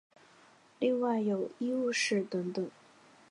[0.79, 2.71] 另外有医务室等等。